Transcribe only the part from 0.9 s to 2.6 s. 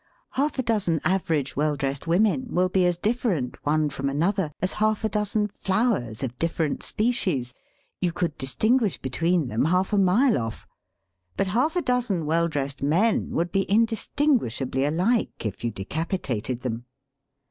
dozen average weE dressed women